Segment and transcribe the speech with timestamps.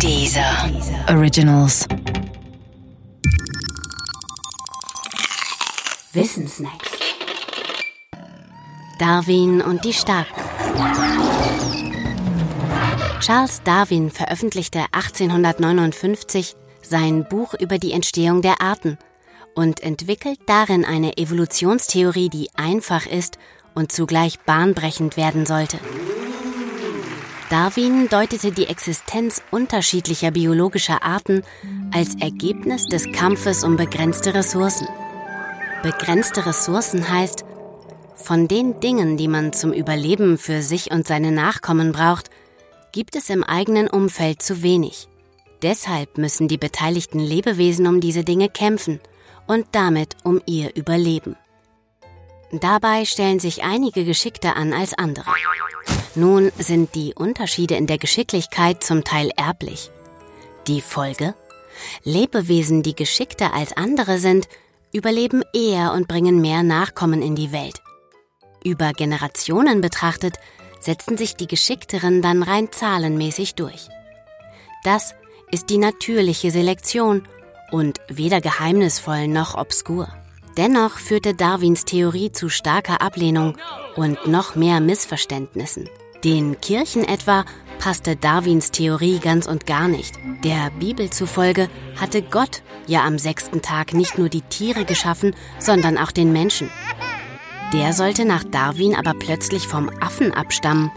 [0.00, 0.70] Dieser
[1.08, 1.86] Originals.
[6.12, 6.90] Wissensnacks.
[8.98, 10.42] Darwin und die Starken.
[13.20, 18.98] Charles Darwin veröffentlichte 1859 sein Buch über die Entstehung der Arten
[19.54, 23.38] und entwickelt darin eine Evolutionstheorie, die einfach ist
[23.74, 25.78] und zugleich bahnbrechend werden sollte.
[27.54, 31.44] Darwin deutete die Existenz unterschiedlicher biologischer Arten
[31.92, 34.88] als Ergebnis des Kampfes um begrenzte Ressourcen.
[35.84, 37.44] Begrenzte Ressourcen heißt,
[38.16, 42.28] von den Dingen, die man zum Überleben für sich und seine Nachkommen braucht,
[42.90, 45.06] gibt es im eigenen Umfeld zu wenig.
[45.62, 48.98] Deshalb müssen die beteiligten Lebewesen um diese Dinge kämpfen
[49.46, 51.36] und damit um ihr Überleben.
[52.50, 55.30] Dabei stellen sich einige geschickter an als andere.
[56.16, 59.90] Nun sind die Unterschiede in der Geschicklichkeit zum Teil erblich.
[60.68, 61.34] Die Folge?
[62.04, 64.48] Lebewesen, die geschickter als andere sind,
[64.92, 67.82] überleben eher und bringen mehr Nachkommen in die Welt.
[68.62, 70.36] Über Generationen betrachtet,
[70.78, 73.88] setzen sich die Geschickteren dann rein zahlenmäßig durch.
[74.84, 75.14] Das
[75.50, 77.26] ist die natürliche Selektion
[77.72, 80.08] und weder geheimnisvoll noch obskur.
[80.56, 83.56] Dennoch führte Darwins Theorie zu starker Ablehnung
[83.96, 85.88] und noch mehr Missverständnissen.
[86.24, 87.44] Den Kirchen etwa
[87.78, 90.14] passte Darwins Theorie ganz und gar nicht.
[90.42, 91.68] Der Bibel zufolge
[92.00, 96.70] hatte Gott ja am sechsten Tag nicht nur die Tiere geschaffen, sondern auch den Menschen.
[97.74, 100.90] Der sollte nach Darwin aber plötzlich vom Affen abstammen.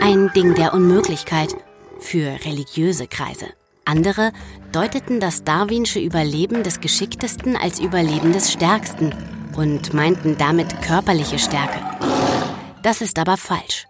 [0.00, 1.56] Ein Ding der Unmöglichkeit
[1.98, 3.46] für religiöse Kreise.
[3.84, 4.32] Andere
[4.70, 9.14] deuteten das darwinsche Überleben des Geschicktesten als Überleben des Stärksten
[9.56, 11.80] und meinten damit körperliche Stärke.
[12.82, 13.86] Das ist aber falsch.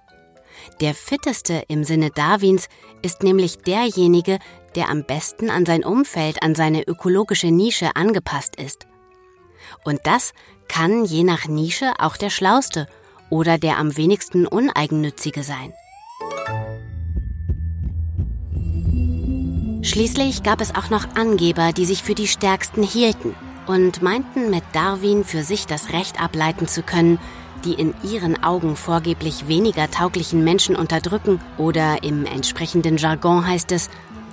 [0.80, 2.68] Der Fitteste im Sinne Darwins
[3.02, 4.38] ist nämlich derjenige,
[4.74, 8.86] der am besten an sein Umfeld, an seine ökologische Nische angepasst ist.
[9.84, 10.32] Und das
[10.68, 12.86] kann je nach Nische auch der Schlauste
[13.30, 15.72] oder der am wenigsten Uneigennützige sein.
[19.82, 23.34] Schließlich gab es auch noch Angeber, die sich für die Stärksten hielten
[23.66, 27.19] und meinten mit Darwin für sich das Recht ableiten zu können,
[27.64, 33.88] die in ihren Augen vorgeblich weniger tauglichen Menschen unterdrücken oder im entsprechenden Jargon heißt es,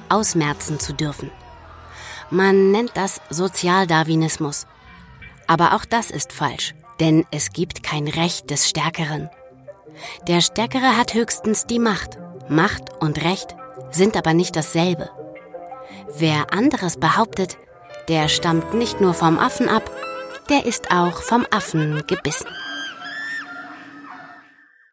[0.10, 1.32] ausmerzen zu dürfen.
[2.30, 4.68] Man nennt das Sozialdarwinismus.
[5.48, 9.30] Aber auch das ist falsch, denn es gibt kein Recht des Stärkeren.
[10.28, 12.18] Der Stärkere hat höchstens die Macht.
[12.48, 13.56] Macht und Recht
[13.90, 15.10] sind aber nicht dasselbe.
[16.18, 17.58] Wer anderes behauptet,
[18.08, 19.90] der stammt nicht nur vom Affen ab,
[20.50, 22.48] der ist auch vom Affen gebissen.